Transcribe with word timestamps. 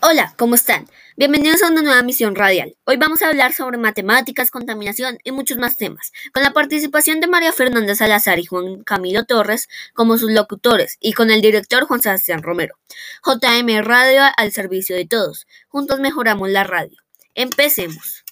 Hola, 0.00 0.34
¿cómo 0.36 0.54
están? 0.54 0.86
Bienvenidos 1.16 1.62
a 1.62 1.68
una 1.68 1.82
nueva 1.82 2.02
misión 2.02 2.34
radial. 2.34 2.76
Hoy 2.84 2.96
vamos 2.96 3.22
a 3.22 3.28
hablar 3.28 3.52
sobre 3.52 3.78
matemáticas, 3.78 4.50
contaminación 4.50 5.18
y 5.24 5.32
muchos 5.32 5.56
más 5.58 5.76
temas, 5.76 6.12
con 6.32 6.42
la 6.42 6.52
participación 6.52 7.20
de 7.20 7.26
María 7.26 7.52
Fernanda 7.52 7.94
Salazar 7.94 8.38
y 8.38 8.44
Juan 8.44 8.82
Camilo 8.82 9.24
Torres 9.24 9.68
como 9.94 10.18
sus 10.18 10.30
locutores 10.32 10.96
y 11.00 11.12
con 11.12 11.30
el 11.30 11.40
director 11.40 11.84
Juan 11.84 12.02
Sebastián 12.02 12.42
Romero. 12.42 12.76
JM 13.24 13.82
Radio 13.82 14.22
al 14.36 14.52
servicio 14.52 14.96
de 14.96 15.06
todos. 15.06 15.46
Juntos 15.68 16.00
mejoramos 16.00 16.50
la 16.50 16.64
radio. 16.64 16.98
Empecemos. 17.34 18.24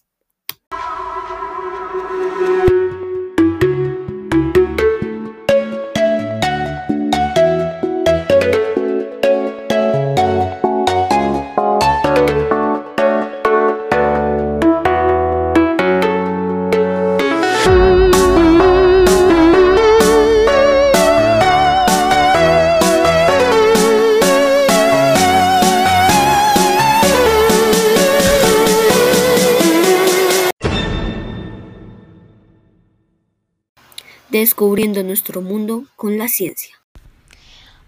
Descubriendo 34.31 35.03
nuestro 35.03 35.41
mundo 35.41 35.85
con 35.97 36.19
la 36.19 36.29
ciencia. 36.29 36.77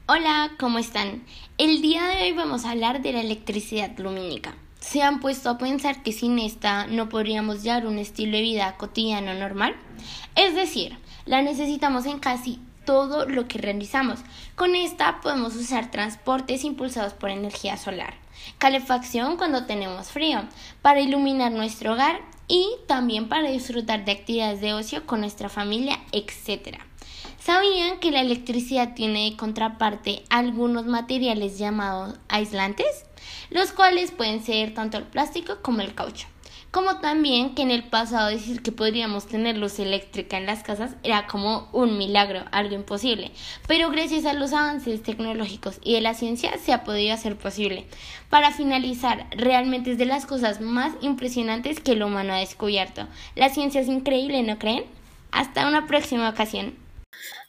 Hola, 0.07 0.53
¿cómo 0.59 0.79
están? 0.79 1.25
El 1.57 1.81
día 1.81 2.05
de 2.05 2.25
hoy 2.25 2.33
vamos 2.33 2.65
a 2.65 2.73
hablar 2.73 3.01
de 3.01 3.13
la 3.13 3.21
electricidad 3.21 3.97
lumínica. 3.99 4.55
¿Se 4.81 5.03
han 5.03 5.21
puesto 5.21 5.49
a 5.49 5.57
pensar 5.57 6.03
que 6.03 6.13
sin 6.13 6.39
esta 6.39 6.87
no 6.87 7.09
podríamos 7.09 7.63
llevar 7.63 7.87
un 7.87 7.99
estilo 7.99 8.37
de 8.37 8.43
vida 8.43 8.77
cotidiano 8.77 9.33
normal? 9.33 9.75
Es 10.37 10.55
decir, 10.55 10.99
la 11.25 11.41
necesitamos 11.41 12.05
en 12.05 12.19
casi 12.19 12.61
todo 12.85 13.27
lo 13.27 13.49
que 13.49 13.59
realizamos. 13.59 14.21
Con 14.57 14.75
esta 14.75 15.21
podemos 15.23 15.57
usar 15.57 15.91
transportes 15.91 16.65
impulsados 16.65 17.15
por 17.15 17.31
energía 17.31 17.79
solar, 17.79 18.15
calefacción 18.59 19.39
cuando 19.39 19.65
tenemos 19.65 20.09
frío, 20.09 20.45
para 20.83 21.01
iluminar 21.01 21.51
nuestro 21.53 21.95
hogar 21.95 22.21
y 22.49 22.77
también 22.87 23.29
para 23.29 23.51
disfrutar 23.51 24.05
de 24.05 24.13
actividades 24.13 24.61
de 24.61 24.75
ocio 24.75 25.07
con 25.07 25.21
nuestra 25.21 25.49
familia, 25.49 26.01
etc. 26.13 26.79
¿Sabían 27.39 27.99
que 28.01 28.11
la 28.11 28.21
electricidad 28.21 28.95
tiene 28.95 29.31
de 29.31 29.37
contraparte 29.37 30.25
algunos 30.31 30.87
materiales 30.87 31.59
llamados 31.59 32.17
aislantes? 32.29 33.05
Los 33.51 33.73
cuales 33.73 34.11
pueden 34.11 34.43
ser 34.43 34.75
tanto 34.75 34.99
el 34.99 35.05
plástico 35.05 35.59
como 35.63 35.81
el 35.81 35.95
caucho 35.95 36.27
como 36.75 36.99
también 36.99 37.55
que 37.55 37.63
en 37.63 37.71
el 37.71 37.85
pasado 37.85 38.31
decir 38.31 38.61
que 38.61 38.73
podríamos 38.73 39.29
tener 39.29 39.57
luz 39.57 39.79
eléctrica 39.79 40.39
en 40.39 40.45
las 40.45 40.65
casas 40.65 40.97
era 41.05 41.29
como 41.29 41.69
un 41.71 41.97
milagro, 41.99 42.45
algo 42.51 42.75
imposible, 42.75 43.31
pero 43.69 43.91
gracias 43.91 44.27
a 44.27 44.33
los 44.33 44.53
avances 44.53 45.01
tecnológicos 45.05 45.79
y 45.85 45.95
de 45.95 46.01
la 46.01 46.15
ciencia 46.15 46.59
se 46.59 46.73
ha 46.73 46.83
podido 46.83 47.15
hacer 47.15 47.37
posible. 47.37 47.87
Para 48.29 48.51
finalizar, 48.51 49.29
realmente 49.31 49.93
es 49.93 49.99
de 49.99 50.07
las 50.07 50.27
cosas 50.27 50.61
más 50.61 50.93
impresionantes 51.01 51.79
que 51.79 51.93
el 51.93 52.03
humano 52.03 52.33
ha 52.33 52.39
descubierto. 52.39 53.07
La 53.37 53.51
ciencia 53.51 53.81
es 53.81 53.87
increíble, 53.87 54.43
¿no 54.43 54.59
creen? 54.59 54.85
Hasta 55.31 55.69
una 55.69 55.87
próxima 55.87 56.29
ocasión. 56.29 56.75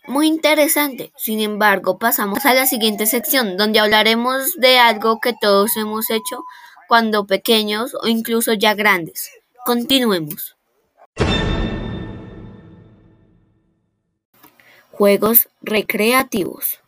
Muy 0.07 0.27
interesante. 0.27 1.11
Sin 1.17 1.39
embargo, 1.39 1.97
pasamos 1.97 2.45
a 2.45 2.53
la 2.53 2.67
siguiente 2.67 3.07
sección 3.07 3.57
donde 3.57 3.79
hablaremos 3.79 4.53
de 4.57 4.77
algo 4.77 5.19
que 5.19 5.33
todos 5.33 5.77
hemos 5.77 6.11
hecho 6.11 6.43
cuando 6.87 7.25
pequeños 7.25 7.95
o 8.01 8.07
incluso 8.07 8.53
ya 8.53 8.73
grandes. 8.73 9.31
Continuemos. 9.65 10.55
Juegos 14.91 15.49
recreativos. 15.61 16.79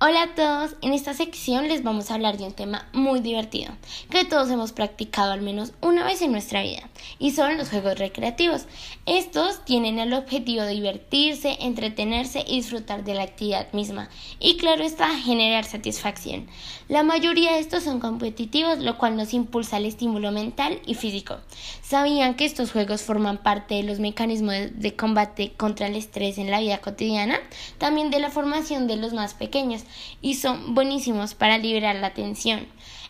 Hola 0.00 0.22
a 0.22 0.34
todos, 0.36 0.76
en 0.80 0.92
esta 0.92 1.12
sección 1.12 1.66
les 1.66 1.82
vamos 1.82 2.08
a 2.08 2.14
hablar 2.14 2.38
de 2.38 2.44
un 2.44 2.52
tema 2.52 2.86
muy 2.92 3.18
divertido 3.18 3.72
que 4.10 4.24
todos 4.24 4.48
hemos 4.48 4.70
practicado 4.70 5.32
al 5.32 5.42
menos 5.42 5.72
una 5.80 6.04
vez 6.04 6.22
en 6.22 6.30
nuestra 6.30 6.62
vida 6.62 6.88
y 7.18 7.32
son 7.32 7.58
los 7.58 7.70
juegos 7.70 7.98
recreativos. 7.98 8.66
Estos 9.06 9.64
tienen 9.64 9.98
el 9.98 10.14
objetivo 10.14 10.62
de 10.62 10.74
divertirse, 10.74 11.56
entretenerse 11.62 12.44
y 12.46 12.58
disfrutar 12.58 13.02
de 13.02 13.14
la 13.14 13.24
actividad 13.24 13.72
misma 13.72 14.08
y 14.38 14.56
claro 14.56 14.84
está 14.84 15.08
generar 15.18 15.64
satisfacción. 15.64 16.46
La 16.86 17.02
mayoría 17.02 17.54
de 17.54 17.58
estos 17.58 17.82
son 17.82 17.98
competitivos 17.98 18.78
lo 18.78 18.98
cual 18.98 19.16
nos 19.16 19.34
impulsa 19.34 19.78
el 19.78 19.86
estímulo 19.86 20.30
mental 20.30 20.80
y 20.86 20.94
físico. 20.94 21.38
¿Sabían 21.82 22.36
que 22.36 22.44
estos 22.44 22.70
juegos 22.70 23.02
forman 23.02 23.38
parte 23.38 23.74
de 23.74 23.82
los 23.82 23.98
mecanismos 23.98 24.54
de 24.74 24.94
combate 24.94 25.54
contra 25.56 25.88
el 25.88 25.96
estrés 25.96 26.38
en 26.38 26.52
la 26.52 26.60
vida 26.60 26.78
cotidiana? 26.78 27.40
También 27.78 28.10
de 28.10 28.20
la 28.20 28.30
formación 28.30 28.86
de 28.86 28.94
los 28.94 29.12
más 29.12 29.34
pequeños 29.34 29.82
y 30.20 30.34
son 30.34 30.74
buenísimos 30.74 31.34
para 31.34 31.58
liberar 31.58 31.96
la 31.96 32.14
tensión. 32.14 32.66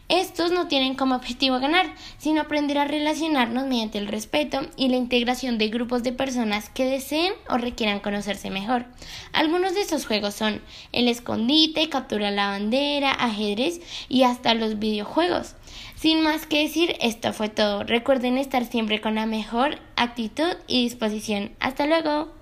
Estos 0.09 0.53
no 0.53 0.69
tienen 0.69 0.95
como 0.95 1.15
objetivo 1.15 1.61
ganar, 1.61 1.95
sino 2.17 2.41
aprender 2.41 2.79
a 2.79 2.87
relacionarnos 2.87 3.67
mediante 3.67 3.99
el 3.99 4.07
respeto 4.07 4.63
y 4.75 4.89
la 4.89 4.97
integración 4.97 5.59
de 5.59 5.69
grupos 5.69 6.03
de 6.03 6.15
personas 6.15 6.71
que 6.71 6.87
deseen 6.87 7.35
o 7.51 7.59
requieran 7.59 8.01
conocerse 8.01 8.49
mejor. 8.49 8.87
Algunos 9.35 9.75
de 9.75 9.83
estos 9.83 10.07
juegos 10.07 10.35
son 10.35 10.63
el 10.93 11.09
escondite, 11.09 11.91
captura 11.91 12.31
la 12.31 12.49
bandera, 12.49 13.13
ajedrez 13.13 13.83
y 14.09 14.23
hasta 14.23 14.55
los 14.55 14.79
videojuegos. 14.79 15.57
Sin 15.95 16.23
más 16.23 16.47
que 16.47 16.63
decir, 16.63 16.97
esto 17.01 17.35
fue 17.35 17.51
todo. 17.51 17.85
Recuerden 17.85 18.39
estar 18.39 18.65
siempre 18.65 19.03
con 19.03 19.17
la 19.17 19.27
mejor 19.27 19.79
actitud 19.97 20.57
y 20.67 20.85
disposición. 20.85 21.55
Hasta 21.61 21.87
luego. 21.87 22.33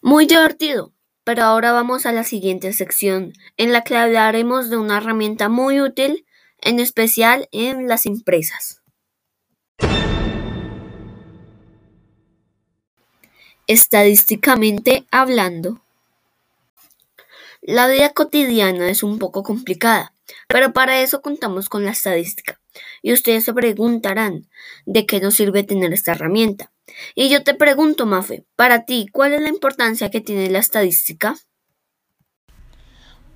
Muy 0.00 0.26
divertido. 0.26 0.92
Pero 1.26 1.42
ahora 1.42 1.72
vamos 1.72 2.06
a 2.06 2.12
la 2.12 2.22
siguiente 2.22 2.72
sección, 2.72 3.32
en 3.56 3.72
la 3.72 3.82
que 3.82 3.96
hablaremos 3.96 4.70
de 4.70 4.76
una 4.76 4.98
herramienta 4.98 5.48
muy 5.48 5.80
útil, 5.80 6.24
en 6.60 6.78
especial 6.78 7.48
en 7.50 7.88
las 7.88 8.06
empresas. 8.06 8.80
Estadísticamente 13.66 15.04
hablando, 15.10 15.82
la 17.60 17.88
vida 17.88 18.10
cotidiana 18.10 18.88
es 18.88 19.02
un 19.02 19.18
poco 19.18 19.42
complicada, 19.42 20.14
pero 20.46 20.72
para 20.72 21.00
eso 21.00 21.22
contamos 21.22 21.68
con 21.68 21.84
la 21.84 21.90
estadística. 21.90 22.60
Y 23.02 23.12
ustedes 23.12 23.44
se 23.44 23.52
preguntarán, 23.52 24.48
¿de 24.84 25.06
qué 25.06 25.18
nos 25.18 25.34
sirve 25.34 25.64
tener 25.64 25.92
esta 25.92 26.12
herramienta? 26.12 26.70
Y 27.14 27.28
yo 27.28 27.42
te 27.42 27.54
pregunto, 27.54 28.06
Mafe, 28.06 28.44
para 28.56 28.84
ti, 28.84 29.06
¿cuál 29.12 29.32
es 29.32 29.40
la 29.40 29.48
importancia 29.48 30.10
que 30.10 30.20
tiene 30.20 30.50
la 30.50 30.58
estadística? 30.58 31.36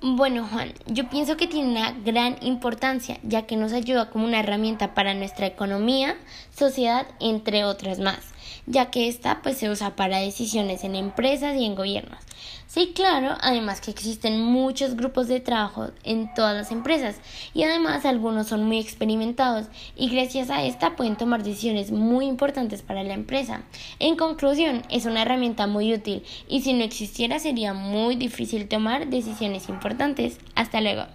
Bueno, 0.01 0.47
Juan, 0.51 0.73
yo 0.87 1.09
pienso 1.09 1.37
que 1.37 1.47
tiene 1.47 1.69
una 1.69 1.91
gran 1.91 2.37
importancia, 2.41 3.19
ya 3.21 3.45
que 3.45 3.55
nos 3.55 3.71
ayuda 3.71 4.09
como 4.09 4.25
una 4.25 4.39
herramienta 4.39 4.95
para 4.95 5.13
nuestra 5.13 5.45
economía, 5.45 6.17
sociedad, 6.55 7.05
entre 7.19 7.65
otras 7.65 7.99
más 7.99 8.30
ya 8.65 8.91
que 8.91 9.07
esta 9.07 9.41
pues 9.41 9.57
se 9.57 9.69
usa 9.69 9.95
para 9.95 10.19
decisiones 10.19 10.83
en 10.83 10.95
empresas 10.95 11.55
y 11.57 11.65
en 11.65 11.75
gobiernos. 11.75 12.19
Sí, 12.67 12.93
claro, 12.95 13.35
además 13.41 13.81
que 13.81 13.91
existen 13.91 14.39
muchos 14.39 14.95
grupos 14.95 15.27
de 15.27 15.41
trabajo 15.41 15.89
en 16.05 16.33
todas 16.33 16.55
las 16.55 16.71
empresas 16.71 17.17
y 17.53 17.63
además 17.63 18.05
algunos 18.05 18.47
son 18.47 18.63
muy 18.63 18.79
experimentados 18.79 19.67
y 19.97 20.09
gracias 20.09 20.49
a 20.49 20.63
esta 20.63 20.95
pueden 20.95 21.17
tomar 21.17 21.43
decisiones 21.43 21.91
muy 21.91 22.27
importantes 22.27 22.81
para 22.81 23.03
la 23.03 23.13
empresa. 23.13 23.63
En 23.99 24.15
conclusión, 24.15 24.83
es 24.89 25.05
una 25.05 25.23
herramienta 25.23 25.67
muy 25.67 25.93
útil 25.93 26.23
y 26.47 26.61
si 26.61 26.71
no 26.71 26.85
existiera 26.85 27.39
sería 27.39 27.73
muy 27.73 28.15
difícil 28.15 28.69
tomar 28.69 29.07
decisiones 29.07 29.67
importantes. 29.67 30.37
Hasta 30.55 30.79
luego. 30.79 31.07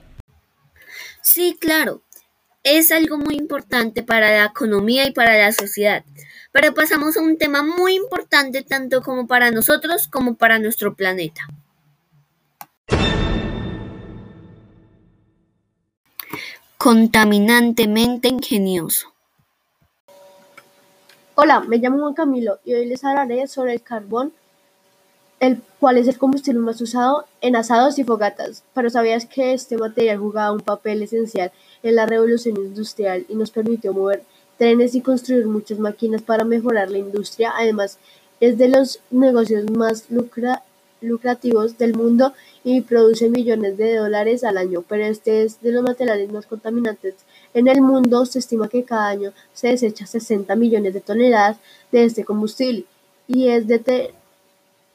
Sí, 1.22 1.56
claro, 1.58 2.02
es 2.64 2.92
algo 2.92 3.16
muy 3.16 3.36
importante 3.36 4.02
para 4.02 4.30
la 4.30 4.44
economía 4.44 5.06
y 5.06 5.12
para 5.12 5.38
la 5.38 5.52
sociedad. 5.52 6.04
Pero 6.58 6.72
pasamos 6.72 7.18
a 7.18 7.20
un 7.20 7.36
tema 7.36 7.62
muy 7.62 7.96
importante 7.96 8.62
tanto 8.62 9.02
como 9.02 9.26
para 9.26 9.50
nosotros 9.50 10.08
como 10.08 10.36
para 10.36 10.58
nuestro 10.58 10.94
planeta. 10.94 11.42
Contaminantemente 16.78 18.28
ingenioso. 18.28 19.12
Hola, 21.34 21.60
me 21.60 21.76
llamo 21.76 21.98
Juan 21.98 22.14
Camilo 22.14 22.58
y 22.64 22.72
hoy 22.72 22.86
les 22.86 23.04
hablaré 23.04 23.46
sobre 23.48 23.74
el 23.74 23.82
carbón, 23.82 24.32
el 25.40 25.60
cual 25.78 25.98
es 25.98 26.08
el 26.08 26.16
combustible 26.16 26.60
más 26.60 26.80
usado 26.80 27.26
en 27.42 27.54
asados 27.54 27.98
y 27.98 28.04
fogatas. 28.04 28.64
Pero 28.72 28.88
¿sabías 28.88 29.26
que 29.26 29.52
este 29.52 29.76
material 29.76 30.16
jugaba 30.16 30.52
un 30.52 30.60
papel 30.60 31.02
esencial 31.02 31.52
en 31.82 31.96
la 31.96 32.06
revolución 32.06 32.56
industrial 32.56 33.26
y 33.28 33.34
nos 33.34 33.50
permitió 33.50 33.92
mover 33.92 34.24
trenes 34.58 34.94
y 34.94 35.00
construir 35.00 35.46
muchas 35.46 35.78
máquinas 35.78 36.22
para 36.22 36.44
mejorar 36.44 36.90
la 36.90 36.98
industria. 36.98 37.52
Además, 37.56 37.98
es 38.40 38.58
de 38.58 38.68
los 38.68 39.00
negocios 39.10 39.70
más 39.70 40.06
lucrativos 41.00 41.78
del 41.78 41.94
mundo 41.94 42.32
y 42.64 42.80
produce 42.80 43.28
millones 43.28 43.76
de 43.76 43.96
dólares 43.96 44.44
al 44.44 44.58
año, 44.58 44.82
pero 44.86 45.04
este 45.04 45.42
es 45.44 45.60
de 45.60 45.72
los 45.72 45.82
materiales 45.82 46.30
más 46.32 46.46
contaminantes 46.46 47.14
en 47.54 47.68
el 47.68 47.80
mundo. 47.80 48.26
Se 48.26 48.38
estima 48.38 48.68
que 48.68 48.84
cada 48.84 49.08
año 49.08 49.32
se 49.52 49.68
desecha 49.68 50.06
60 50.06 50.54
millones 50.56 50.94
de 50.94 51.00
toneladas 51.00 51.58
de 51.92 52.04
este 52.04 52.24
combustible 52.24 52.84
y 53.28 53.48
es 53.48 53.66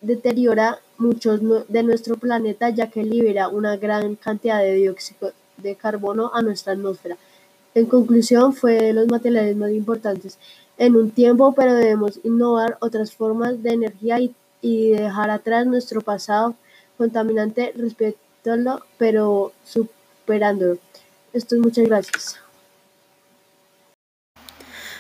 deteriora 0.02 0.80
mucho 0.98 1.38
de 1.38 1.84
nuestro 1.84 2.18
planeta 2.18 2.70
ya 2.70 2.90
que 2.90 3.04
libera 3.04 3.48
una 3.48 3.78
gran 3.78 4.16
cantidad 4.16 4.60
de 4.60 4.76
dióxido 4.76 5.34
de 5.58 5.76
carbono 5.76 6.32
a 6.34 6.42
nuestra 6.42 6.74
atmósfera. 6.74 7.18
En 7.74 7.86
conclusión, 7.86 8.54
fue 8.54 8.74
de 8.74 8.94
los 8.94 9.08
materiales 9.08 9.56
más 9.56 9.72
importantes 9.72 10.38
en 10.78 10.96
un 10.96 11.12
tiempo, 11.12 11.54
pero 11.54 11.74
debemos 11.74 12.20
innovar 12.24 12.78
otras 12.82 13.14
formas 13.14 13.62
de 13.64 13.74
energía 13.74 14.20
y, 14.20 14.92
dejar 14.92 15.30
atrás 15.32 15.66
nuestro 15.66 16.02
pasado 16.02 16.56
contaminante, 16.98 17.74
respetándolo, 17.76 18.86
pero 18.98 19.54
superándolo. 19.64 20.78
Esto 21.34 21.56
es 21.56 21.62
muchas 21.62 21.86
gracias. 21.86 22.40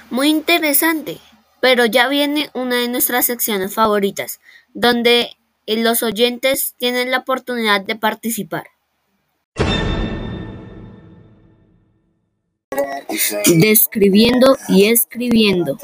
Muy 0.09 0.29
interesante, 0.29 1.19
pero 1.59 1.85
ya 1.85 2.07
viene 2.07 2.49
una 2.53 2.77
de 2.77 2.87
nuestras 2.87 3.25
secciones 3.25 3.73
favoritas, 3.73 4.39
donde 4.73 5.37
los 5.67 6.03
oyentes 6.03 6.73
tienen 6.77 7.11
la 7.11 7.19
oportunidad 7.19 7.81
de 7.81 7.95
participar. 7.95 8.70
Describiendo 13.45 14.57
y 14.67 14.85
escribiendo. 14.85 15.77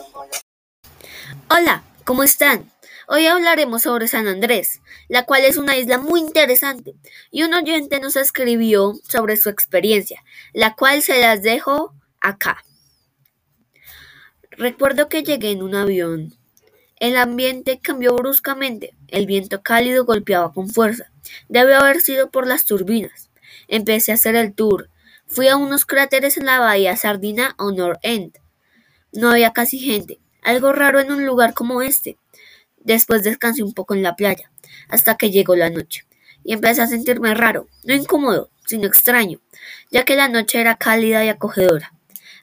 Hola, 1.50 1.84
¿cómo 2.04 2.24
están? 2.24 2.72
Hoy 3.08 3.26
hablaremos 3.26 3.84
sobre 3.84 4.08
San 4.08 4.28
Andrés, 4.28 4.82
la 5.08 5.24
cual 5.24 5.46
es 5.46 5.56
una 5.56 5.78
isla 5.78 5.98
muy 5.98 6.20
interesante, 6.20 6.96
y 7.32 7.44
un 7.44 7.54
oyente 7.54 8.02
nos 8.02 8.18
escribió 8.18 8.96
sobre 9.08 9.38
su 9.38 9.50
experiencia, 9.50 10.24
la 10.54 10.76
cual 10.76 11.02
se 11.02 11.22
las 11.22 11.42
dejo 11.42 11.94
acá. 12.20 12.66
Recuerdo 14.52 15.08
que 15.08 15.24
llegué 15.24 15.52
en 15.52 15.64
un 15.64 15.76
avión. 15.76 16.34
El 17.00 17.16
ambiente 17.16 17.80
cambió 17.80 18.16
bruscamente, 18.16 18.96
el 19.08 19.26
viento 19.26 19.62
cálido 19.62 20.04
golpeaba 20.04 20.52
con 20.52 20.70
fuerza. 20.70 21.12
Debe 21.48 21.76
haber 21.76 22.02
sido 22.02 22.32
por 22.32 22.48
las 22.48 22.66
turbinas. 22.66 23.30
Empecé 23.68 24.12
a 24.12 24.16
hacer 24.16 24.36
el 24.36 24.54
tour, 24.54 24.90
Fui 25.30 25.50
a 25.50 25.58
unos 25.58 25.86
cráteres 25.86 26.38
en 26.38 26.46
la 26.46 26.60
bahía 26.60 26.96
Sardina 26.96 27.54
o 27.58 27.72
North 27.72 28.00
End. 28.02 28.38
No 29.12 29.30
había 29.30 29.52
casi 29.52 29.78
gente, 29.78 30.20
algo 30.42 30.72
raro 30.72 31.02
en 31.02 31.12
un 31.12 31.26
lugar 31.26 31.54
como 31.54 31.82
este. 31.82 32.18
Después 32.78 33.24
descansé 33.24 33.62
un 33.62 33.74
poco 33.74 33.94
en 33.94 34.04
la 34.04 34.16
playa, 34.16 34.50
hasta 34.88 35.16
que 35.16 35.30
llegó 35.30 35.58
la 35.58 35.70
noche, 35.70 36.06
y 36.46 36.54
empecé 36.54 36.82
a 36.82 36.88
sentirme 36.88 37.34
raro, 37.34 37.68
no 37.84 37.94
incómodo, 37.94 38.50
sino 38.66 38.88
extraño, 38.88 39.42
ya 39.92 40.06
que 40.06 40.16
la 40.16 40.30
noche 40.30 40.62
era 40.62 40.78
cálida 40.78 41.26
y 41.26 41.30
acogedora. 41.30 41.94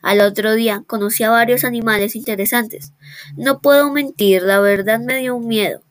Al 0.02 0.20
otro 0.20 0.52
día 0.52 0.84
conocí 0.86 1.22
a 1.24 1.30
varios 1.30 1.64
animales 1.64 2.14
interesantes. 2.14 2.92
No 3.36 3.62
puedo 3.62 3.90
mentir, 3.90 4.42
la 4.42 4.60
verdad 4.60 5.00
me 5.00 5.16
dio 5.16 5.34
un 5.34 5.48
miedo, 5.48 5.82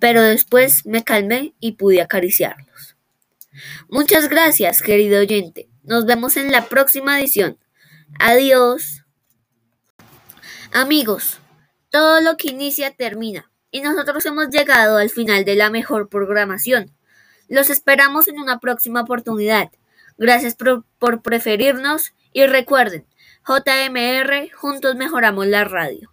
pero 0.00 0.22
después 0.22 0.84
me 0.86 1.04
calmé 1.04 1.54
y 1.60 1.72
pude 1.72 2.02
acariciarlos. 2.02 2.96
Muchas 3.88 4.28
gracias, 4.28 4.82
querido 4.82 5.20
oyente. 5.20 5.68
Nos 5.82 6.06
vemos 6.06 6.36
en 6.36 6.52
la 6.52 6.66
próxima 6.66 7.18
edición. 7.18 7.58
Adiós. 8.20 9.04
Amigos, 10.72 11.40
todo 11.90 12.20
lo 12.20 12.36
que 12.36 12.50
inicia 12.50 12.92
termina 12.92 13.50
y 13.72 13.80
nosotros 13.80 14.24
hemos 14.26 14.50
llegado 14.50 14.98
al 14.98 15.10
final 15.10 15.44
de 15.44 15.56
la 15.56 15.70
mejor 15.70 16.08
programación. 16.08 16.94
Los 17.48 17.68
esperamos 17.68 18.28
en 18.28 18.38
una 18.38 18.60
próxima 18.60 19.00
oportunidad. 19.00 19.70
Gracias 20.18 20.56
por, 20.98 21.22
preferirnos 21.22 22.14
y 22.32 22.46
recuerden, 22.46 23.04
JMR, 23.44 24.52
juntos 24.54 24.94
mejoramos 24.94 25.46
la 25.46 25.64
radio. 25.64 26.11